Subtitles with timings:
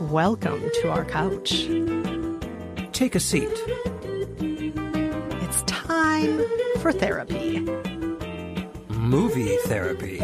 [0.00, 1.66] Welcome to our couch.
[2.92, 3.50] Take a seat.
[5.42, 6.42] It's time
[6.78, 7.60] for therapy.
[8.88, 10.22] Movie therapy.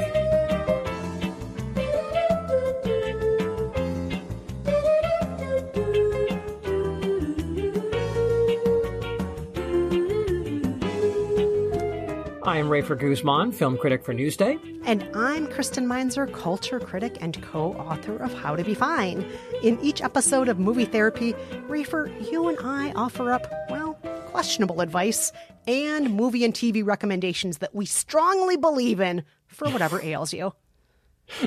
[12.63, 14.57] I am Rafer Guzman, film critic for Newsday.
[14.85, 19.29] And I'm Kristen Meinzer, culture critic and co author of How to Be Fine.
[19.65, 21.33] In each episode of Movie Therapy,
[21.67, 23.95] Rafer, you and I offer up, well,
[24.27, 25.33] questionable advice
[25.67, 30.53] and movie and TV recommendations that we strongly believe in for whatever ails you.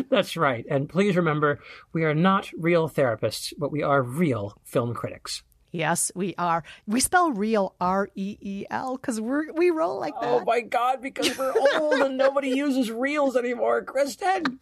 [0.09, 0.65] That's right.
[0.69, 1.61] And please remember,
[1.93, 5.43] we are not real therapists, but we are real film critics.
[5.75, 6.63] Yes, we are.
[6.87, 10.41] We spell real R E E L because we're we roll like oh that.
[10.41, 14.59] Oh my god, because we're old and nobody uses reels anymore, Kristen.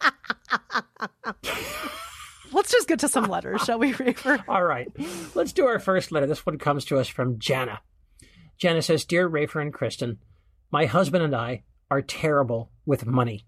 [2.52, 4.44] Let's just get to some letters, shall we, Rafer?
[4.48, 4.88] All right.
[5.34, 6.26] Let's do our first letter.
[6.26, 7.80] This one comes to us from Jana.
[8.58, 10.18] Jana says, Dear Rafer and Kristen,
[10.70, 13.44] my husband and I are terrible with money.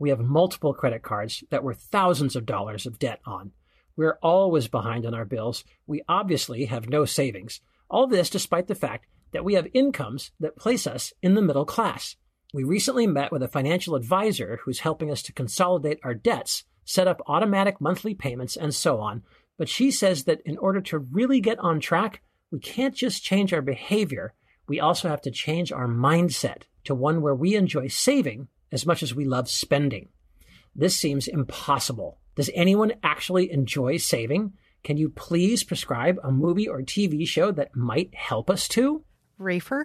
[0.00, 3.52] We have multiple credit cards that we're thousands of dollars of debt on.
[4.00, 5.62] We're always behind on our bills.
[5.86, 7.60] We obviously have no savings.
[7.90, 11.66] All this despite the fact that we have incomes that place us in the middle
[11.66, 12.16] class.
[12.54, 17.08] We recently met with a financial advisor who's helping us to consolidate our debts, set
[17.08, 19.22] up automatic monthly payments, and so on.
[19.58, 23.52] But she says that in order to really get on track, we can't just change
[23.52, 24.32] our behavior.
[24.66, 29.02] We also have to change our mindset to one where we enjoy saving as much
[29.02, 30.08] as we love spending.
[30.74, 32.19] This seems impossible.
[32.40, 34.54] Does anyone actually enjoy saving?
[34.82, 39.04] Can you please prescribe a movie or TV show that might help us to?
[39.38, 39.84] Rafer,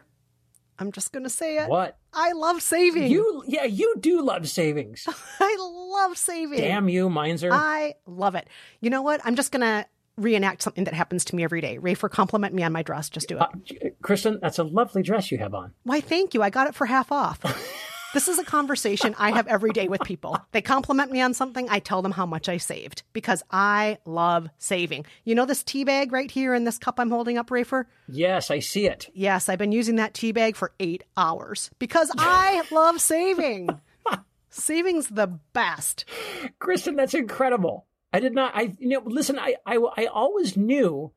[0.79, 1.67] I'm just going to say it.
[1.67, 1.97] What?
[2.13, 3.11] I love saving.
[3.11, 5.05] You, yeah, you do love savings.
[5.41, 6.59] I love saving.
[6.59, 7.51] Damn you, Meinzer.
[7.51, 8.47] I love it.
[8.79, 9.19] You know what?
[9.25, 11.77] I'm just going to reenact something that happens to me every day.
[11.77, 13.09] Rafer, compliment me on my dress.
[13.09, 13.41] Just do it.
[13.41, 15.73] Uh, Kristen, that's a lovely dress you have on.
[15.83, 16.41] Why, thank you.
[16.41, 17.41] I got it for half off.
[18.15, 20.39] This is a conversation I have every day with people.
[20.53, 24.47] They compliment me on something, I tell them how much I saved because I love
[24.57, 25.05] saving.
[25.25, 27.87] You know this tea bag right here in this cup I'm holding up, Rafer?
[28.07, 29.09] Yes, I see it.
[29.13, 33.67] Yes, I've been using that tea bag for eight hours because I love saving.
[34.49, 36.05] Saving's the best.
[36.59, 37.85] Kristen, that's incredible.
[38.13, 41.11] I did not, I, you know, listen, I, I, I always knew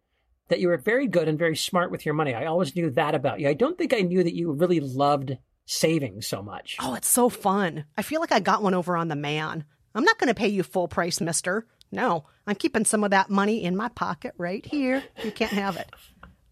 [0.48, 2.34] that you were very good and very smart with your money.
[2.34, 3.48] I always knew that about you.
[3.48, 5.38] I don't think I knew that you really loved
[5.68, 6.76] saving so much.
[6.80, 7.84] Oh, it's so fun.
[7.96, 9.64] I feel like I got one over on the man.
[9.94, 11.66] I'm not going to pay you full price, mister.
[11.92, 15.02] No, I'm keeping some of that money in my pocket right here.
[15.22, 15.90] You can't have it.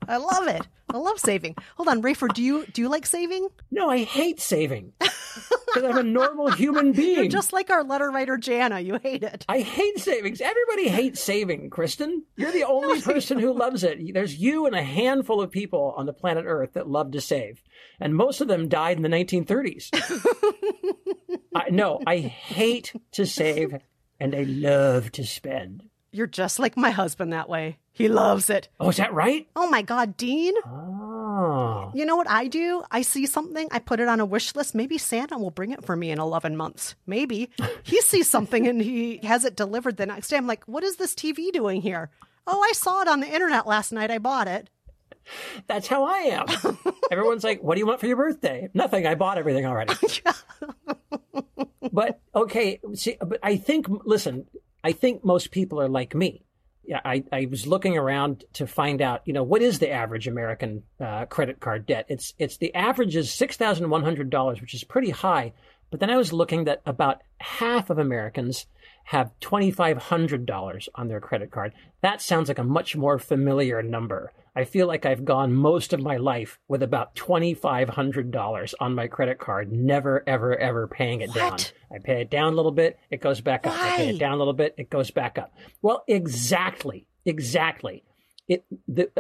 [0.09, 0.67] I love it.
[0.89, 1.57] I love saving.
[1.77, 3.49] Hold on, Rafer, do you do you like saving?
[3.71, 4.93] No, I hate saving.
[4.99, 7.17] Because I'm a normal human being.
[7.17, 8.81] You're just like our letter writer Jana.
[8.81, 9.45] You hate it.
[9.49, 10.41] I hate savings.
[10.41, 12.25] Everybody hates saving, Kristen.
[12.37, 13.99] You're the only person who loves it.
[14.15, 17.63] There's you and a handful of people on the planet Earth that love to save.
[18.01, 19.91] And most of them died in the 1930s.
[21.55, 23.77] I, no, I hate to save
[24.21, 25.83] and I love to spend.
[26.17, 27.77] You're just like my husband that way.
[27.93, 28.71] He loves it.
[28.81, 29.47] Oh, is that right?
[29.55, 30.55] Oh my God, Dean.
[30.65, 31.91] Oh.
[31.95, 32.83] You know what I do?
[32.91, 34.75] I see something, I put it on a wish list.
[34.75, 36.95] Maybe Santa will bring it for me in 11 months.
[37.07, 37.51] Maybe.
[37.83, 40.39] he sees something and he has it delivered the next day.
[40.39, 42.09] I'm like, what is this TV doing here?
[42.47, 44.11] Oh, I saw it on the internet last night.
[44.11, 44.71] I bought it.
[45.67, 46.47] That's how I am.
[47.11, 48.71] Everyone's like, what do you want for your birthday?
[48.73, 49.07] Nothing.
[49.07, 49.93] I bought everything already.
[51.93, 54.47] but okay, see, but I think, listen,
[54.87, 56.45] I think most people are like me.
[57.05, 60.85] I, I was looking around to find out, you know, what is the average American
[61.01, 62.07] uh, credit card debt?
[62.09, 65.55] It's it's the average is six thousand one hundred dollars, which is pretty high.
[65.91, 68.67] But then I was looking that about half of Americans
[69.07, 71.73] have twenty five hundred dollars on their credit card.
[72.03, 74.33] That sounds like a much more familiar number.
[74.57, 79.39] I feel like I've gone most of my life with about $2,500 on my credit
[79.39, 81.37] card, never, ever, ever paying it What?
[81.37, 81.59] down.
[81.93, 83.75] I pay it down a little bit, it goes back up.
[83.79, 85.53] I pay it down a little bit, it goes back up.
[85.83, 88.03] Well, exactly, exactly.
[88.49, 89.11] It the,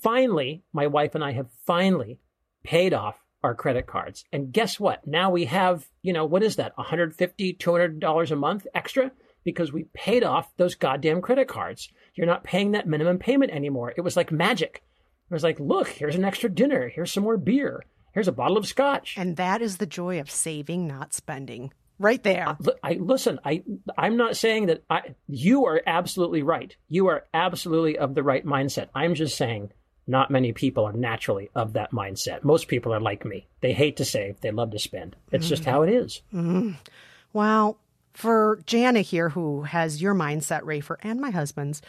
[0.00, 2.18] finally, my wife and I have finally
[2.64, 4.24] paid off our credit cards.
[4.32, 5.06] And guess what?
[5.06, 6.74] Now we have, you know, what is that?
[6.76, 9.12] $150, $200 a month extra
[9.46, 11.88] because we paid off those goddamn credit cards.
[12.16, 13.94] You're not paying that minimum payment anymore.
[13.96, 14.82] It was like magic.
[15.30, 16.88] It was like, look, here's an extra dinner.
[16.88, 17.84] Here's some more beer.
[18.12, 19.14] Here's a bottle of scotch.
[19.16, 21.72] And that is the joy of saving, not spending.
[22.00, 22.48] Right there.
[22.48, 23.38] Uh, Li- I listen.
[23.44, 23.62] I
[23.96, 25.14] I'm not saying that I.
[25.28, 26.74] You are absolutely right.
[26.88, 28.88] You are absolutely of the right mindset.
[28.94, 29.70] I'm just saying,
[30.06, 32.44] not many people are naturally of that mindset.
[32.44, 33.46] Most people are like me.
[33.60, 34.40] They hate to save.
[34.40, 35.16] They love to spend.
[35.32, 35.70] It's just mm.
[35.70, 36.20] how it is.
[36.34, 36.76] Mm.
[37.32, 37.78] Well,
[38.16, 41.82] for Jana here, who has your mindset, Rafer, and my husband's,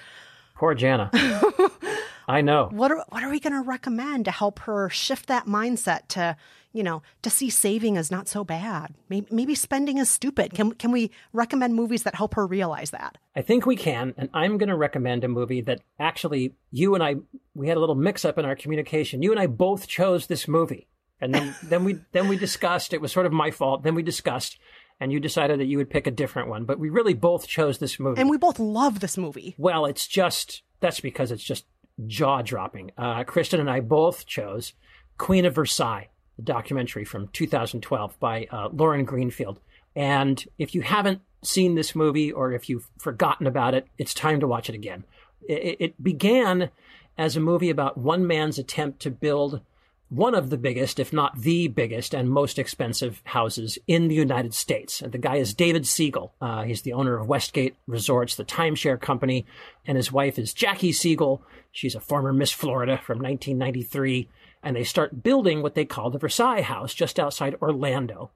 [0.57, 1.11] Poor Jana.
[2.27, 2.69] I know.
[2.71, 6.35] what are, what are we going to recommend to help her shift that mindset to,
[6.73, 8.95] you know, to see saving as not so bad?
[9.07, 10.55] Maybe, maybe spending is stupid.
[10.55, 13.19] Can, can we recommend movies that help her realize that?
[13.35, 17.03] I think we can, and I'm going to recommend a movie that actually you and
[17.03, 17.15] I
[17.53, 19.21] we had a little mix up in our communication.
[19.21, 20.87] You and I both chose this movie,
[21.21, 22.93] and then then we then we discussed.
[22.93, 23.83] It was sort of my fault.
[23.83, 24.59] Then we discussed,
[24.99, 26.65] and you decided that you would pick a different one.
[26.65, 28.19] But we really both chose this movie.
[28.19, 29.55] And we both love this movie.
[29.57, 31.65] well, it's just that's because it's just
[32.05, 32.91] jaw dropping.
[32.97, 34.73] Uh, Kristen and I both chose
[35.17, 39.59] Queen of Versailles, the documentary from 2012 by uh, Lauren Greenfield.
[39.95, 44.39] And if you haven't seen this movie or if you've forgotten about it, it's time
[44.39, 45.05] to watch it again.
[45.47, 46.69] It, it began
[47.17, 49.61] as a movie about one man's attempt to build
[50.09, 54.53] one of the biggest, if not the biggest and most expensive houses in the United
[54.53, 55.01] States.
[55.01, 56.33] And the guy is David Siegel.
[56.39, 59.45] Uh, he's the owner of Westgate Resorts, the timeshare company,
[59.85, 61.41] and his wife is Jackie Siegel.
[61.71, 64.29] She's a former Miss Florida from 1993.
[64.63, 68.31] And they start building what they call the Versailles House just outside Orlando.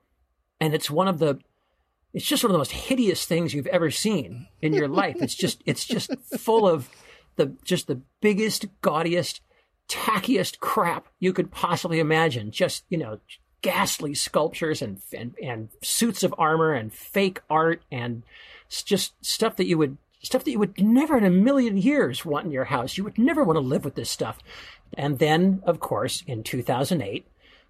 [0.59, 1.39] And it's one of the
[2.13, 5.17] it's just one of the most hideous things you've ever seen in your life.
[5.21, 6.89] It's just it's just full of
[7.37, 9.41] the just the biggest, gaudiest,
[9.87, 12.51] tackiest crap you could possibly imagine.
[12.51, 13.19] Just you know,
[13.61, 18.23] ghastly sculptures and and, and suits of armor and fake art and
[18.69, 22.45] just stuff that you would stuff that you would never in a million years want
[22.45, 22.97] in your house.
[22.97, 24.39] You would never want to live with this stuff.
[24.97, 27.25] And then, of course, in 2008,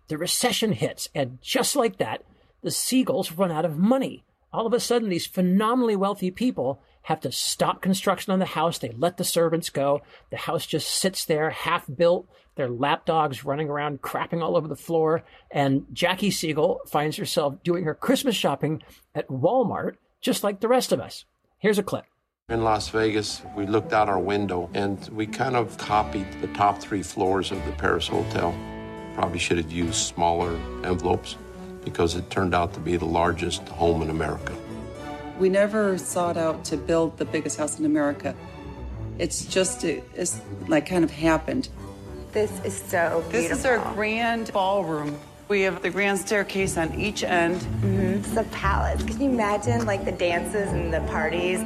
[0.08, 2.24] the recession hits, and just like that,
[2.62, 4.24] the Siegels run out of money.
[4.52, 8.78] All of a sudden, these phenomenally wealthy people have to stop construction on the house.
[8.78, 10.02] They let the servants go.
[10.30, 12.28] The house just sits there, half built.
[12.56, 15.24] Their lapdogs running around, crapping all over the floor.
[15.50, 18.84] And Jackie Siegel finds herself doing her Christmas shopping
[19.16, 21.26] at Walmart, just like the rest of us.
[21.58, 22.06] Here's a clip.
[22.50, 26.80] In Las Vegas, we looked out our window and we kind of copied the top
[26.80, 28.54] three floors of the Paris Hotel.
[29.16, 31.38] Probably should have used smaller envelopes
[31.86, 34.54] because it turned out to be the largest home in America.
[35.42, 38.36] We never sought out to build the biggest house in America.
[39.18, 41.68] It's just, it- it's like kind of happened.
[42.32, 43.32] This is so beautiful.
[43.32, 45.18] This is our grand ballroom.
[45.48, 47.60] We have the grand staircase on each end.
[47.60, 48.00] Mm-hmm.
[48.20, 49.02] It's a palace.
[49.04, 51.60] Can you imagine like the dances and the parties?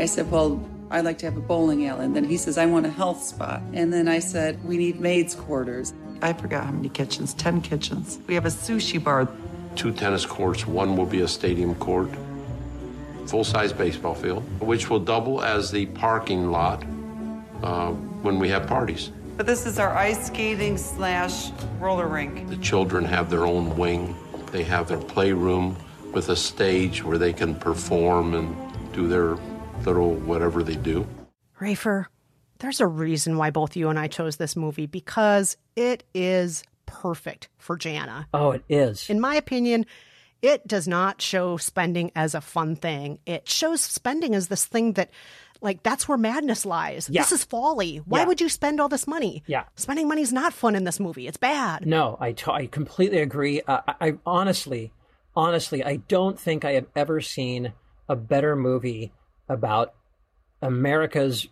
[0.00, 2.06] I said, Well, I'd like to have a bowling alley.
[2.06, 3.60] And then he says, I want a health spa.
[3.74, 5.92] And then I said, We need maids' quarters.
[6.22, 8.18] I forgot how many kitchens 10 kitchens.
[8.26, 9.28] We have a sushi bar.
[9.76, 12.08] Two tennis courts, one will be a stadium court,
[13.28, 16.82] full size baseball field, which will double as the parking lot
[17.62, 17.90] uh,
[18.22, 19.10] when we have parties.
[19.36, 22.48] But this is our ice skating slash roller rink.
[22.48, 24.16] The children have their own wing.
[24.50, 25.76] They have their playroom
[26.12, 28.56] with a stage where they can perform and
[28.94, 29.36] do their
[29.84, 31.06] little whatever they do.
[31.60, 32.06] Rafer,
[32.60, 37.48] there's a reason why both you and I chose this movie because it is perfect
[37.58, 38.26] for Jana.
[38.32, 39.10] Oh, it is.
[39.10, 39.84] In my opinion,
[40.42, 43.18] it does not show spending as a fun thing.
[43.26, 45.10] It shows spending as this thing that,
[45.60, 47.08] like, that's where madness lies.
[47.10, 47.22] Yeah.
[47.22, 47.98] This is folly.
[48.04, 48.26] Why Yeah.
[48.26, 49.42] would you spend all this money?
[49.46, 49.64] Yeah.
[49.76, 51.26] Spending money is not fun in this movie.
[51.26, 51.86] It's bad.
[51.86, 53.62] No, I, t- I completely agree.
[53.62, 54.92] Uh, I, I honestly,
[55.34, 57.72] honestly, I don't think I have ever seen
[58.08, 59.12] a better movie
[59.48, 59.94] about
[60.62, 61.48] America's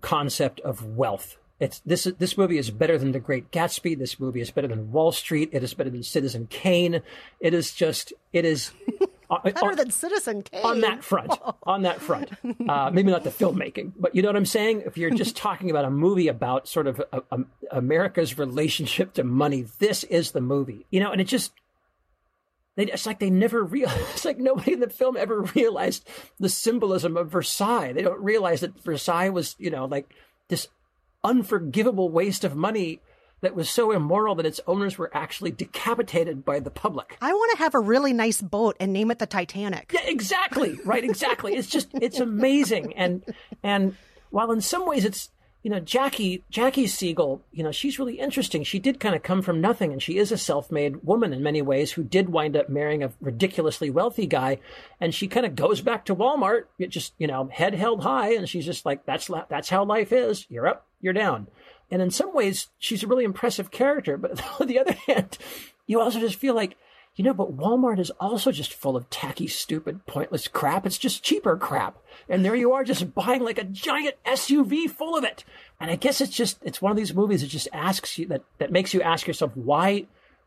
[0.00, 1.36] concept of wealth.
[1.62, 3.96] It's this this movie is better than The Great Gatsby.
[3.96, 5.50] This movie is better than Wall Street.
[5.52, 7.02] It is better than Citizen Kane.
[7.38, 8.72] It is just it is
[9.44, 10.62] Better than Citizen Kane.
[10.62, 11.32] on that front.
[11.62, 12.30] on that front.
[12.68, 14.82] Uh, maybe not the filmmaking, but you know what I'm saying?
[14.84, 17.38] If you're just talking about a movie about sort of a, a,
[17.70, 20.84] America's relationship to money, this is the movie.
[20.90, 21.52] You know, and it just.
[22.74, 24.00] They, it's like they never realized.
[24.12, 26.06] It's like nobody in the film ever realized
[26.40, 27.92] the symbolism of Versailles.
[27.92, 30.12] They don't realize that Versailles was, you know, like
[30.48, 30.68] this
[31.24, 33.00] unforgivable waste of money
[33.42, 37.18] that was so immoral that its owners were actually decapitated by the public.
[37.20, 39.90] I want to have a really nice boat and name it the Titanic.
[39.92, 40.78] Yeah, exactly.
[40.84, 41.54] Right, exactly.
[41.54, 42.94] it's just it's amazing.
[42.94, 43.24] And
[43.62, 43.96] and
[44.30, 45.30] while in some ways it's
[45.62, 48.64] you know, Jackie Jackie Siegel, you know, she's really interesting.
[48.64, 51.62] She did kind of come from nothing and she is a self-made woman in many
[51.62, 54.58] ways who did wind up marrying a ridiculously wealthy guy
[55.00, 58.48] and she kind of goes back to Walmart, just, you know, head held high and
[58.48, 60.46] she's just like that's that's how life is.
[60.50, 61.46] You're up, you're down.
[61.92, 64.16] And in some ways, she's a really impressive character.
[64.16, 65.38] But on the other hand,
[65.86, 66.76] you also just feel like,
[67.14, 70.86] you know, but Walmart is also just full of tacky, stupid, pointless crap.
[70.86, 71.98] It's just cheaper crap.
[72.28, 75.44] And there you are just buying like a giant SUV full of it.
[75.78, 78.42] And I guess it's just, it's one of these movies that just asks you, that,
[78.58, 80.06] that makes you ask yourself, why,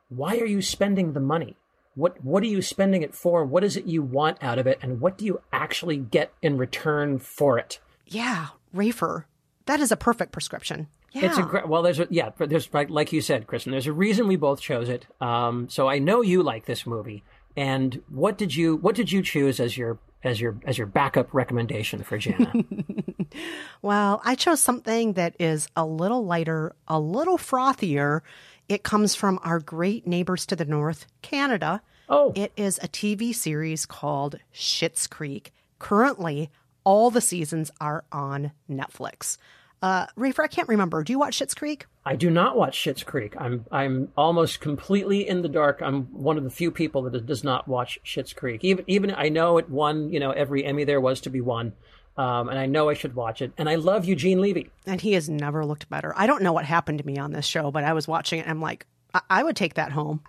[0.10, 1.56] why are you spending the money?
[1.94, 3.46] What, what are you spending it for?
[3.46, 4.80] What is it you want out of it?
[4.82, 7.80] And what do you actually get in return for it?
[8.08, 9.26] Yeah, Rafer.
[9.66, 10.88] That is a perfect prescription.
[11.16, 11.28] Yeah.
[11.28, 13.94] It's a great, well, there's a, yeah, there's like, like you said, Kristen, there's a
[13.94, 15.08] reason we both chose it.
[15.22, 17.24] Um, so I know you like this movie.
[17.56, 21.34] And what did you, what did you choose as your, as your, as your backup
[21.34, 22.52] recommendation for Jana?
[23.82, 28.20] well, I chose something that is a little lighter, a little frothier.
[28.68, 31.82] It comes from our great neighbors to the north, Canada.
[32.10, 32.34] Oh.
[32.36, 35.54] It is a TV series called Schitt's Creek.
[35.80, 36.50] Currently,
[36.84, 39.38] all the seasons are on Netflix.
[39.86, 41.04] Uh, Rafer, I can't remember.
[41.04, 41.86] Do you watch Schitt's Creek?
[42.08, 43.36] I do not watch Schitt's Creek.
[43.38, 45.80] I'm I'm almost completely in the dark.
[45.80, 48.64] I'm one of the few people that does not watch Schitt's Creek.
[48.64, 50.12] Even even I know it won.
[50.12, 51.74] You know, every Emmy there was to be won.
[52.18, 53.52] Um, and I know I should watch it.
[53.60, 54.72] And I love Eugene Levy.
[54.88, 56.16] And he has never looked better.
[56.18, 58.44] I don't know what happened to me on this show, but I was watching it
[58.44, 60.22] and I'm like, I, I would take that home.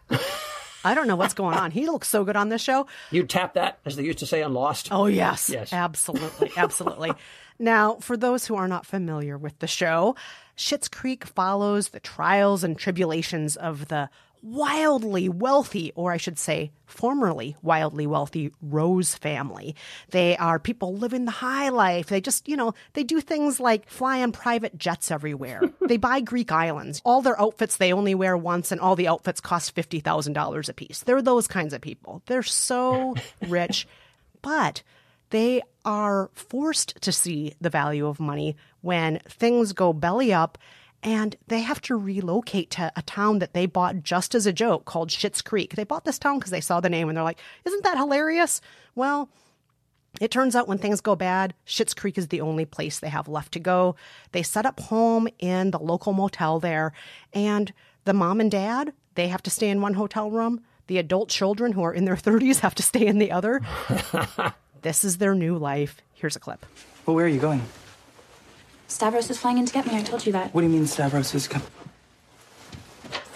[0.85, 1.71] I don't know what's going on.
[1.71, 2.87] He looks so good on this show.
[3.11, 4.89] You tap that, as they used to say on Lost.
[4.93, 5.49] Oh, yes.
[5.49, 5.73] Yes.
[5.73, 6.53] Absolutely.
[6.57, 7.13] Absolutely.
[7.59, 10.15] now, for those who are not familiar with the show,
[10.57, 14.09] Schitt's Creek follows the trials and tribulations of the
[14.43, 19.75] wildly wealthy, or I should say, formerly wildly wealthy Rose family.
[20.11, 22.07] They are people living the high life.
[22.07, 25.63] They just, you know, they do things like fly on private jets everywhere.
[25.89, 27.03] they buy Greek islands.
[27.05, 31.01] All their outfits they only wear once, and all the outfits cost $50,000 a piece.
[31.01, 32.23] They're those kinds of people.
[32.27, 33.17] They're so
[33.49, 33.89] rich,
[34.43, 34.83] but
[35.31, 40.59] they are forced to see the value of money when things go belly up
[41.03, 44.85] and they have to relocate to a town that they bought just as a joke
[44.85, 45.77] called Schitt's Creek.
[45.77, 48.61] They bought this town because they saw the name and they're like, isn't that hilarious?
[48.97, 49.29] Well,
[50.21, 53.29] it turns out when things go bad, Schitt's Creek is the only place they have
[53.29, 53.95] left to go.
[54.33, 56.93] They set up home in the local motel there,
[57.33, 57.73] and
[58.05, 60.63] the mom and dad, they have to stay in one hotel room.
[60.87, 63.61] The adult children who are in their 30s have to stay in the other.
[64.83, 66.03] this is their new life.
[66.15, 66.65] Here's a clip.
[67.05, 67.63] Well, where are you going?
[68.89, 69.97] Stavros is flying in to get me.
[69.97, 70.55] I told you that.
[70.55, 71.67] What do you mean Stavros is coming?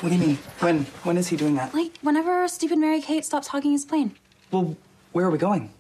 [0.00, 0.38] What do you mean?
[0.61, 0.85] When?
[1.04, 1.75] When is he doing that?
[1.75, 4.14] Like, whenever stupid Mary Kate stops hogging his plane.
[4.50, 4.76] Well,
[5.12, 5.70] where are we going?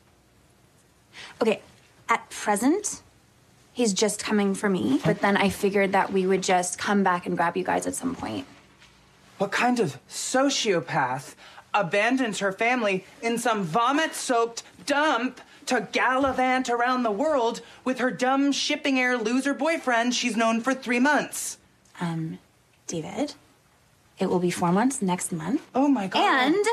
[1.40, 1.62] Okay,
[2.08, 3.02] at present,
[3.72, 7.26] he's just coming for me, but then I figured that we would just come back
[7.26, 8.46] and grab you guys at some point.
[9.38, 11.34] What kind of sociopath
[11.72, 18.10] abandons her family in some vomit soaked dump to gallivant around the world with her
[18.10, 21.58] dumb shipping heir loser boyfriend she's known for three months?
[22.00, 22.38] Um,
[22.86, 23.34] David,
[24.18, 25.64] it will be four months next month.
[25.74, 26.22] Oh my god.
[26.22, 26.66] And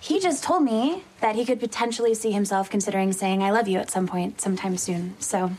[0.00, 3.78] he just told me that he could potentially see himself considering saying I love you
[3.78, 5.16] at some point, sometime soon.
[5.18, 5.50] So.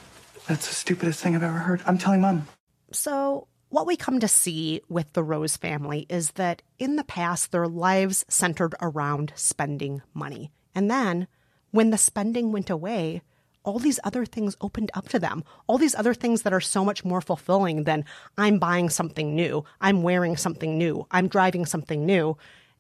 [0.47, 1.81] That's the stupidest thing I've ever heard.
[1.85, 2.47] I'm telling mom.
[2.91, 7.51] So, what we come to see with the Rose family is that in the past,
[7.51, 10.51] their lives centered around spending money.
[10.73, 11.27] And then,
[11.71, 13.21] when the spending went away,
[13.63, 15.43] all these other things opened up to them.
[15.67, 18.05] All these other things that are so much more fulfilling than
[18.37, 22.37] I'm buying something new, I'm wearing something new, I'm driving something new.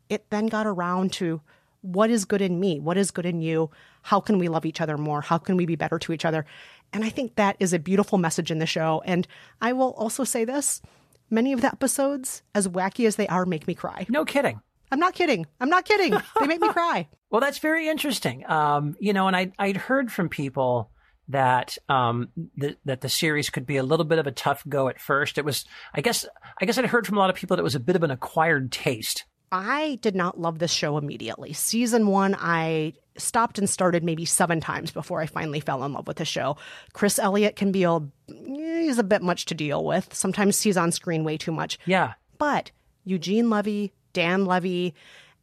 [0.09, 1.41] It then got around to
[1.81, 2.79] what is good in me?
[2.79, 3.69] What is good in you?
[4.01, 5.21] How can we love each other more?
[5.21, 6.45] How can we be better to each other?
[6.93, 9.01] And I think that is a beautiful message in the show.
[9.05, 9.27] And
[9.61, 10.81] I will also say this
[11.29, 14.05] many of the episodes, as wacky as they are, make me cry.
[14.09, 14.59] No kidding.
[14.91, 15.45] I'm not kidding.
[15.59, 16.15] I'm not kidding.
[16.39, 17.07] They make me cry.
[17.29, 18.49] Well, that's very interesting.
[18.49, 20.89] Um, you know, and I, I'd heard from people
[21.27, 24.87] that um, the, that the series could be a little bit of a tough go
[24.87, 25.37] at first.
[25.37, 26.25] It was, I guess,
[26.59, 28.03] I guess I'd heard from a lot of people that it was a bit of
[28.03, 29.25] an acquired taste.
[29.51, 31.53] I did not love this show immediately.
[31.53, 36.07] Season one, I stopped and started maybe seven times before I finally fell in love
[36.07, 36.57] with the show.
[36.93, 40.13] Chris Elliott can be a he's a bit much to deal with.
[40.13, 41.77] Sometimes he's on screen way too much.
[41.85, 42.13] Yeah.
[42.37, 42.71] But
[43.03, 44.93] Eugene Levy, Dan Levy,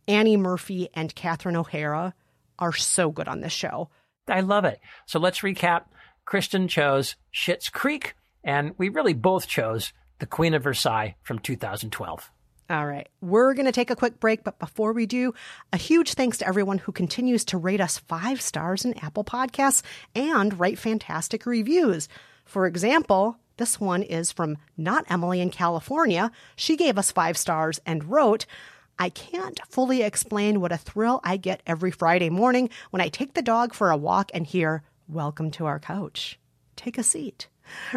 [0.08, 2.14] Annie Murphy, and Catherine O'Hara
[2.58, 3.88] are so good on this show.
[4.28, 4.80] I love it.
[5.06, 5.84] So let's recap.
[6.24, 12.30] Kristen chose Schitt's Creek, and we really both chose The Queen of Versailles from 2012.
[12.68, 13.08] All right.
[13.20, 15.34] We're going to take a quick break, but before we do,
[15.72, 19.82] a huge thanks to everyone who continues to rate us five stars in Apple Podcasts
[20.16, 22.08] and write fantastic reviews.
[22.44, 26.32] For example, this one is from Not Emily in California.
[26.56, 28.46] She gave us five stars and wrote,
[28.98, 33.34] I can't fully explain what a thrill I get every Friday morning when I take
[33.34, 36.36] the dog for a walk and hear, Welcome to our couch.
[36.74, 37.46] Take a seat.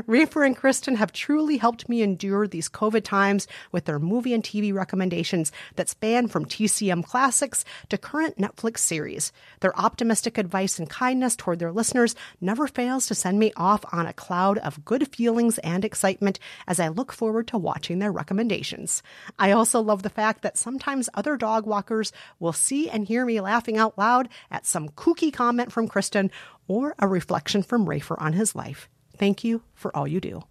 [0.05, 4.43] Reefer and Kristen have truly helped me endure these COVID times with their movie and
[4.43, 9.31] TV recommendations that span from TCM classics to current Netflix series.
[9.59, 14.05] Their optimistic advice and kindness toward their listeners never fails to send me off on
[14.05, 19.03] a cloud of good feelings and excitement as I look forward to watching their recommendations.
[19.37, 23.41] I also love the fact that sometimes other dog walkers will see and hear me
[23.41, 26.31] laughing out loud at some kooky comment from Kristen
[26.67, 28.89] or a reflection from Rafer on his life.
[29.19, 30.41] Thank you for all you do.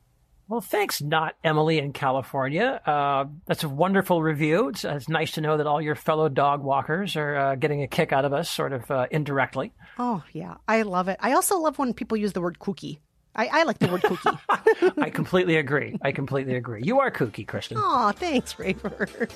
[0.48, 2.80] Well, thanks, not Emily in California.
[2.87, 4.68] Uh, that's a wonderful review.
[4.68, 7.87] It's, it's, nice to know that all your fellow dog walkers are uh, getting a
[7.87, 9.75] kick out of us, sort of uh, indirectly.
[9.98, 10.54] Oh, yeah.
[10.66, 11.18] I love it.
[11.20, 13.00] I also love when people use the word kooky.
[13.34, 14.94] I, I like the word kooky.
[15.02, 15.98] I completely agree.
[16.00, 16.80] I completely agree.
[16.82, 17.76] You are kooky, Kristen.
[17.78, 19.30] Oh, thanks, Rafer.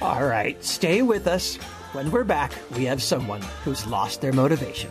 [0.02, 0.62] all right.
[0.62, 1.56] Stay with us.
[1.92, 4.90] When we're back, we have someone who's lost their motivation.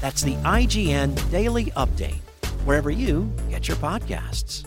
[0.00, 2.20] That's the IGN Daily Update,
[2.64, 4.64] wherever you get your podcasts.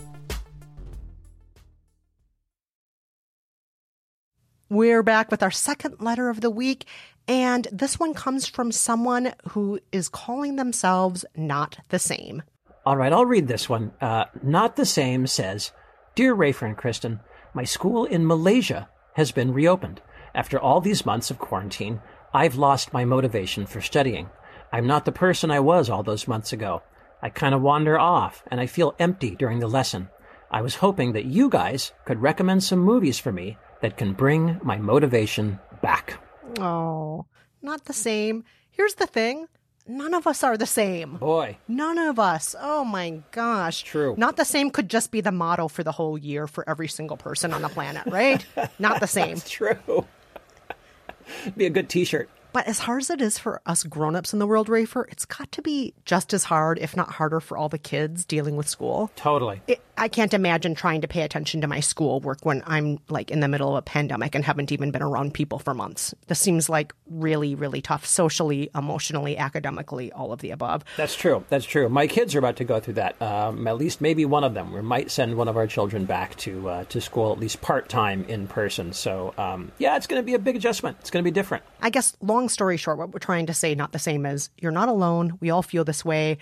[4.68, 6.84] We're back with our second letter of the week,
[7.26, 12.42] and this one comes from someone who is calling themselves not the same.
[12.86, 13.92] All right, I'll read this one.
[14.00, 15.72] Uh, not the same says
[16.14, 17.20] Dear Rafer and Kristen,
[17.54, 20.00] my school in Malaysia has been reopened.
[20.34, 22.00] After all these months of quarantine,
[22.32, 24.30] I've lost my motivation for studying.
[24.72, 26.82] I'm not the person I was all those months ago.
[27.22, 30.08] I kind of wander off and I feel empty during the lesson.
[30.50, 34.60] I was hoping that you guys could recommend some movies for me that can bring
[34.62, 36.22] my motivation back.
[36.58, 37.26] Oh,
[37.62, 38.44] not the same.
[38.70, 39.48] Here's the thing
[39.86, 41.16] none of us are the same.
[41.16, 41.58] Boy.
[41.66, 42.54] None of us.
[42.58, 43.82] Oh my gosh.
[43.82, 44.14] True.
[44.16, 47.16] Not the same could just be the motto for the whole year for every single
[47.16, 48.44] person on the planet, right?
[48.78, 49.36] not the same.
[49.36, 50.06] That's true.
[51.56, 52.30] be a good t shirt.
[52.52, 55.50] But as hard as it is for us grown-ups in the world, Rafer, it's got
[55.52, 59.10] to be just as hard, if not harder, for all the kids dealing with school.
[59.16, 59.62] Totally.
[59.66, 63.40] It, I can't imagine trying to pay attention to my schoolwork when I'm like in
[63.40, 66.14] the middle of a pandemic and haven't even been around people for months.
[66.26, 70.84] This seems like really, really tough socially, emotionally, academically, all of the above.
[70.96, 71.44] That's true.
[71.50, 71.88] That's true.
[71.88, 73.20] My kids are about to go through that.
[73.20, 74.72] Um, at least maybe one of them.
[74.72, 77.88] We might send one of our children back to uh, to school at least part
[77.88, 78.92] time in person.
[78.92, 80.96] So um, yeah, it's going to be a big adjustment.
[81.00, 81.62] It's going to be different.
[81.82, 84.72] I guess long story short, what we're trying to say, not the same as you're
[84.72, 85.38] not alone.
[85.40, 86.38] We all feel this way.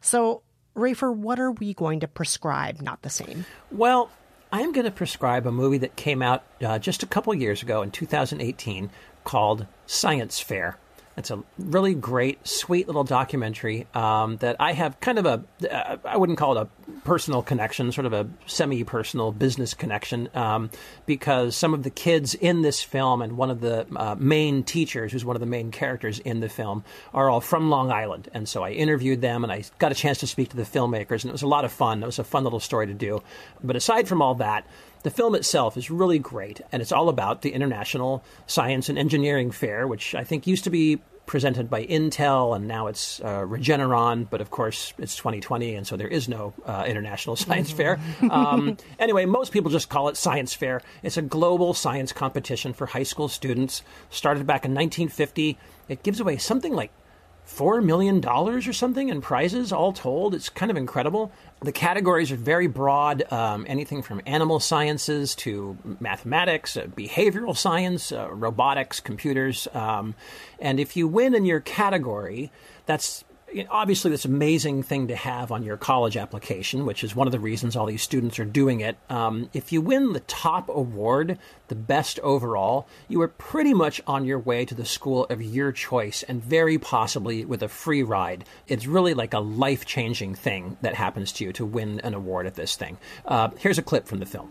[0.00, 0.42] So,
[0.76, 3.44] Rafer, what are we going to prescribe, not the same?
[3.70, 4.10] Well,
[4.52, 7.82] I'm going to prescribe a movie that came out uh, just a couple years ago
[7.82, 8.90] in 2018
[9.24, 10.78] called Science Fair.
[11.16, 15.96] It's a really great, sweet little documentary um, that I have kind of a, uh,
[16.04, 20.70] I wouldn't call it a personal connection, sort of a semi personal business connection, um,
[21.06, 25.12] because some of the kids in this film and one of the uh, main teachers,
[25.12, 28.28] who's one of the main characters in the film, are all from Long Island.
[28.34, 31.22] And so I interviewed them and I got a chance to speak to the filmmakers,
[31.22, 32.02] and it was a lot of fun.
[32.02, 33.22] It was a fun little story to do.
[33.62, 34.66] But aside from all that,
[35.04, 39.50] The film itself is really great, and it's all about the International Science and Engineering
[39.50, 44.26] Fair, which I think used to be presented by Intel, and now it's uh, Regeneron.
[44.30, 48.00] But of course, it's 2020, and so there is no uh, International Science Fair.
[48.30, 50.80] Um, anyway, most people just call it Science Fair.
[51.02, 53.82] It's a global science competition for high school students.
[54.08, 55.58] Started back in 1950.
[55.86, 56.92] It gives away something like
[57.44, 60.34] four million dollars or something in prizes all told.
[60.34, 61.30] It's kind of incredible.
[61.60, 68.12] The categories are very broad, um, anything from animal sciences to mathematics, uh, behavioral science,
[68.12, 69.68] uh, robotics, computers.
[69.74, 70.14] Um,
[70.58, 72.50] and if you win in your category,
[72.86, 73.24] that's
[73.70, 77.38] obviously this amazing thing to have on your college application, which is one of the
[77.38, 78.96] reasons all these students are doing it.
[79.08, 81.38] Um, if you win the top award,
[81.68, 85.72] the best overall, you are pretty much on your way to the school of your
[85.72, 88.44] choice and very possibly with a free ride.
[88.66, 92.46] It's really like a life changing thing that happens to you to win an award
[92.46, 92.98] at this thing.
[93.24, 94.50] Uh, here's a clip from the film.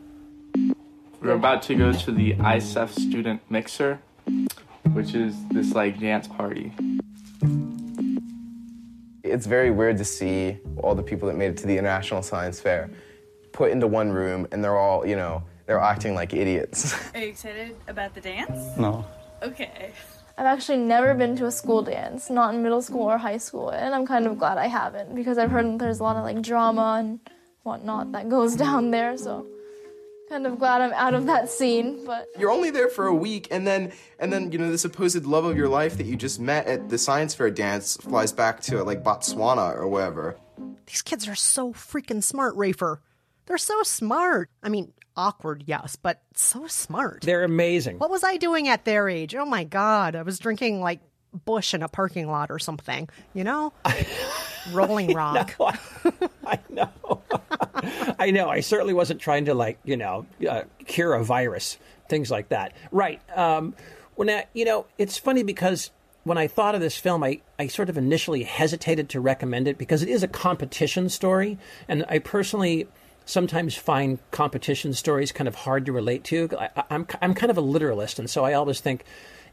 [1.21, 3.99] We're about to go to the ISEF student mixer,
[4.91, 6.73] which is this like dance party.
[9.23, 12.59] It's very weird to see all the people that made it to the International Science
[12.59, 12.89] Fair
[13.53, 16.93] put into one room and they're all, you know, they're acting like idiots.
[17.15, 18.77] Are you excited about the dance?
[18.77, 19.05] No.
[19.41, 19.93] Okay.
[20.37, 23.69] I've actually never been to a school dance, not in middle school or high school,
[23.69, 26.41] and I'm kind of glad I haven't because I've heard there's a lot of like
[26.41, 27.19] drama and
[27.61, 29.47] whatnot that goes down there, so
[30.33, 33.47] kind of glad I'm out of that scene, but You're only there for a week
[33.51, 36.39] and then and then, you know, the supposed love of your life that you just
[36.39, 40.35] met at the science fair dance flies back to like Botswana or wherever.
[40.87, 42.97] These kids are so freaking smart, Rafer.
[43.45, 44.49] They're so smart.
[44.63, 47.21] I mean, awkward, yes, but so smart.
[47.21, 47.99] They're amazing.
[47.99, 49.35] What was I doing at their age?
[49.35, 50.15] Oh my God.
[50.15, 50.99] I was drinking like
[51.45, 53.71] Busch in a parking lot or something, you know?
[54.71, 55.55] Rolling Rock.
[55.59, 56.09] I know.
[56.43, 57.21] I know.
[58.19, 58.49] I know.
[58.49, 61.77] I certainly wasn't trying to like you know uh, cure a virus,
[62.09, 62.73] things like that.
[62.91, 63.21] Right.
[63.35, 63.75] Um,
[64.15, 65.91] when I, you know, it's funny because
[66.23, 69.77] when I thought of this film, I, I sort of initially hesitated to recommend it
[69.77, 72.87] because it is a competition story, and I personally
[73.25, 76.49] sometimes find competition stories kind of hard to relate to.
[76.57, 79.03] I, I'm I'm kind of a literalist, and so I always think.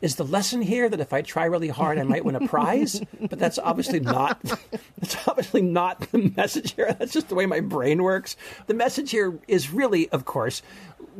[0.00, 3.02] Is the lesson here that if I try really hard, I might win a prize?
[3.20, 4.40] but that's obviously not.
[4.98, 6.94] That's obviously not the message here.
[6.98, 8.36] That's just the way my brain works.
[8.66, 10.60] The message here is really, of course,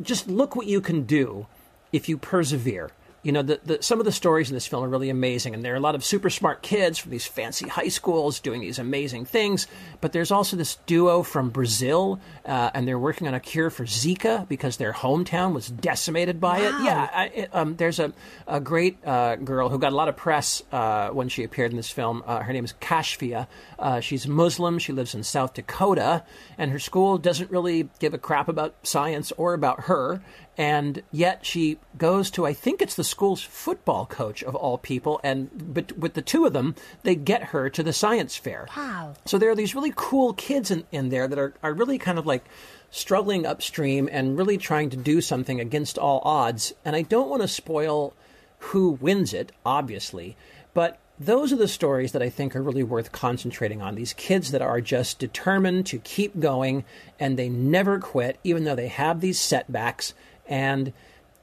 [0.01, 1.47] just look what you can do
[1.91, 2.91] if you persevere.
[3.23, 5.63] You know, the, the, some of the stories in this film are really amazing, and
[5.63, 8.79] there are a lot of super smart kids from these fancy high schools doing these
[8.79, 9.67] amazing things.
[9.99, 13.85] But there's also this duo from Brazil, uh, and they're working on a cure for
[13.85, 16.73] Zika because their hometown was decimated by it.
[16.81, 18.11] Yeah, I, it, um, there's a,
[18.47, 21.77] a great uh, girl who got a lot of press uh, when she appeared in
[21.77, 22.23] this film.
[22.25, 23.47] Uh, her name is Kashfia.
[23.77, 24.79] Uh, she's Muslim.
[24.79, 26.23] She lives in South Dakota,
[26.57, 30.21] and her school doesn't really give a crap about science or about her.
[30.57, 35.19] And yet she goes to, I think it's the school's football coach of all people,
[35.23, 38.67] and but with the two of them, they get her to the science fair.
[38.75, 39.13] Wow.
[39.25, 42.19] So there are these really cool kids in, in there that are, are really kind
[42.19, 42.43] of like
[42.91, 46.73] struggling upstream and really trying to do something against all odds.
[46.83, 48.13] And I don't want to spoil
[48.59, 50.35] who wins it, obviously,
[50.73, 53.95] but those are the stories that I think are really worth concentrating on.
[53.95, 56.83] These kids that are just determined to keep going
[57.19, 60.13] and they never quit, even though they have these setbacks.
[60.47, 60.93] And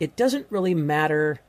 [0.01, 1.41] it doesn't really matter.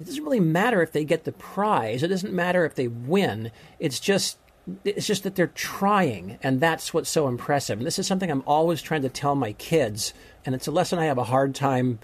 [0.00, 2.02] It doesn't really matter if they get the prize.
[2.02, 3.50] It doesn't matter if they win.
[3.78, 4.38] It's just
[4.84, 7.78] it's just that they're trying, and that's what's so impressive.
[7.78, 10.14] And this is something I'm always trying to tell my kids,
[10.46, 11.98] and it's a lesson I have a hard time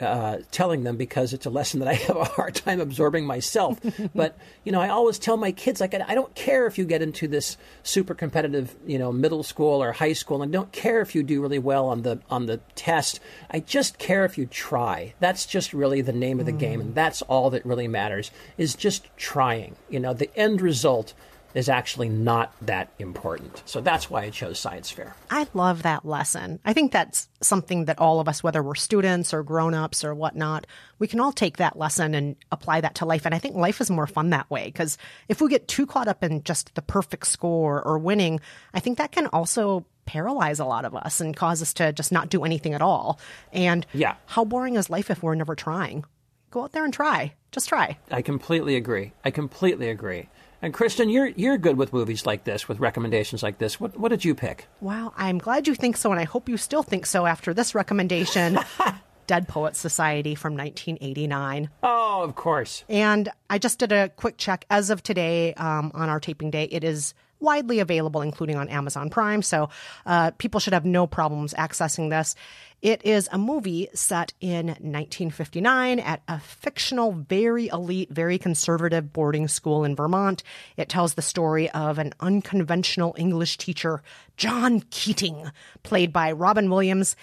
[0.00, 3.80] uh, telling them because it's a lesson that I have a hard time absorbing myself.
[4.14, 7.02] but you know, I always tell my kids like I don't care if you get
[7.02, 11.14] into this super competitive, you know, middle school or high school, and don't care if
[11.14, 13.20] you do really well on the on the test.
[13.50, 15.14] I just care if you try.
[15.20, 18.74] That's just really the name of the game, and that's all that really matters is
[18.74, 19.76] just trying.
[19.88, 21.14] You know, the end result
[21.56, 23.62] is actually not that important.
[23.64, 25.16] So that's why I chose science fair.
[25.30, 26.60] I love that lesson.
[26.66, 30.66] I think that's something that all of us, whether we're students or grown-ups or whatnot,
[30.98, 33.24] we can all take that lesson and apply that to life.
[33.24, 36.08] And I think life is more fun that way because if we get too caught
[36.08, 38.38] up in just the perfect score or winning,
[38.74, 42.12] I think that can also paralyze a lot of us and cause us to just
[42.12, 43.18] not do anything at all.
[43.50, 44.16] And yeah.
[44.26, 46.04] how boring is life if we're never trying?
[46.50, 47.32] Go out there and try.
[47.56, 47.96] Just try.
[48.10, 49.12] I completely agree.
[49.24, 50.28] I completely agree.
[50.60, 53.80] And Kristen, you're you're good with movies like this, with recommendations like this.
[53.80, 54.66] What what did you pick?
[54.82, 57.74] Wow, I'm glad you think so, and I hope you still think so after this
[57.74, 58.58] recommendation.
[59.26, 61.70] Dead Poets Society from 1989.
[61.82, 62.84] Oh, of course.
[62.90, 64.66] And I just did a quick check.
[64.68, 69.10] As of today, um, on our taping day, it is widely available, including on Amazon
[69.10, 69.42] Prime.
[69.42, 69.68] So
[70.04, 72.34] uh, people should have no problems accessing this.
[72.82, 79.48] It is a movie set in 1959 at a fictional, very elite, very conservative boarding
[79.48, 80.42] school in Vermont.
[80.76, 84.02] It tells the story of an unconventional English teacher,
[84.36, 85.50] John Keating,
[85.84, 87.16] played by Robin Williams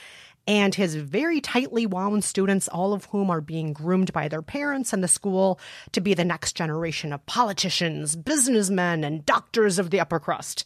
[0.48, 4.94] and his very tightly wound students, all of whom are being groomed by their parents
[4.94, 5.60] and the school
[5.92, 10.66] to be the next generation of politicians, businessmen, and doctors of the upper crust.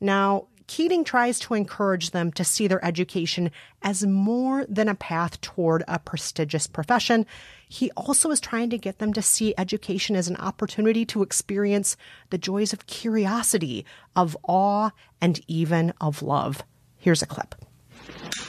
[0.00, 3.50] Now, Keating tries to encourage them to see their education
[3.82, 7.26] as more than a path toward a prestigious profession.
[7.68, 11.96] He also is trying to get them to see education as an opportunity to experience
[12.30, 16.62] the joys of curiosity, of awe, and even of love.
[16.98, 17.56] Here's a clip.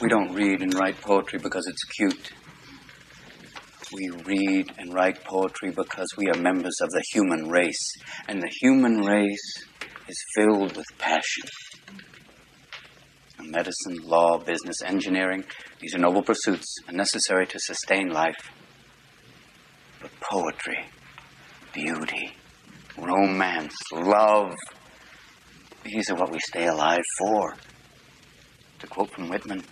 [0.00, 2.32] We don't read and write poetry because it's cute.
[3.92, 7.92] We read and write poetry because we are members of the human race,
[8.26, 9.64] and the human race
[10.08, 11.44] is filled with passion.
[13.40, 15.44] Medicine, law, business, engineering,
[15.80, 18.50] these are noble pursuits and necessary to sustain life.
[20.00, 20.86] But poetry,
[21.72, 22.32] beauty,
[22.96, 24.54] romance, love,
[25.84, 27.56] these are what we stay alive for.
[28.82, 29.62] To quote from Whitman,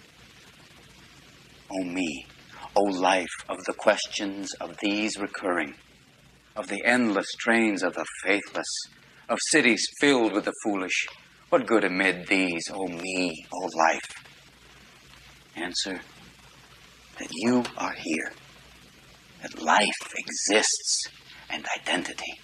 [1.68, 2.26] O me,
[2.76, 5.74] O life of the questions of these recurring,
[6.54, 8.68] of the endless trains of the faithless,
[9.28, 11.08] of cities filled with the foolish,
[11.48, 14.24] what good amid these, O me, O life?
[15.56, 16.00] Answer
[17.18, 18.30] that you are here,
[19.42, 21.02] that life exists
[21.50, 22.38] and identity,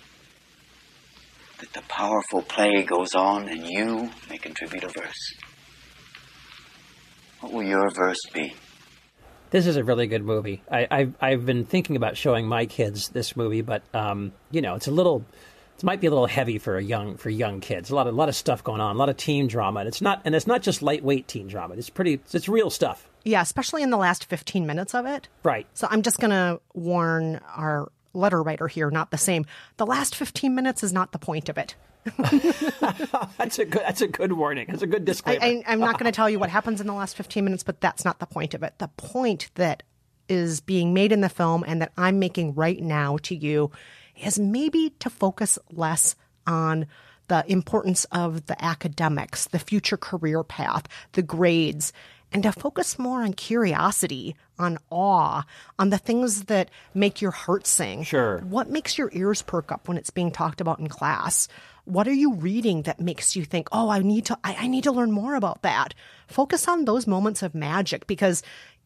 [1.60, 5.32] that the powerful play goes on and you may contribute a verse.
[7.40, 8.54] What will your verse be?
[9.50, 10.62] This is a really good movie.
[10.70, 14.74] I, I've I've been thinking about showing my kids this movie, but um, you know,
[14.74, 15.24] it's a little,
[15.76, 17.90] it might be a little heavy for a young for young kids.
[17.90, 19.88] A lot of a lot of stuff going on, a lot of teen drama, and
[19.88, 21.74] it's not and it's not just lightweight teen drama.
[21.74, 23.08] It's pretty, it's real stuff.
[23.24, 25.28] Yeah, especially in the last 15 minutes of it.
[25.42, 25.66] Right.
[25.74, 29.46] So I'm just going to warn our letter writer here, not the same.
[29.76, 31.74] The last 15 minutes is not the point of it.
[33.36, 34.66] that's a good that's a good warning.
[34.68, 35.42] That's a good disclaimer.
[35.42, 37.62] I, I, I'm not going to tell you what happens in the last 15 minutes,
[37.62, 38.74] but that's not the point of it.
[38.78, 39.82] The point that
[40.28, 43.70] is being made in the film and that I'm making right now to you
[44.20, 46.86] is maybe to focus less on
[47.28, 51.92] the importance of the academics, the future career path, the grades,
[52.32, 55.42] and to focus more on curiosity, on awe,
[55.78, 58.02] on the things that make your heart sing.
[58.02, 58.38] Sure.
[58.38, 61.48] What makes your ears perk up when it's being talked about in class?
[61.84, 64.84] What are you reading that makes you think, oh, I need to, I, I need
[64.84, 65.94] to learn more about that?
[66.26, 68.42] Focus on those moments of magic because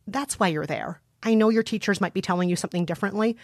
[0.06, 1.00] that's why you're there.
[1.22, 3.36] I know your teachers might be telling you something differently,